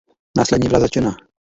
Následně 0.37 0.69
byla 0.69 0.79
zatčena. 0.81 1.17